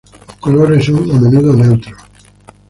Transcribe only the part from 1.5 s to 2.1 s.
neutros.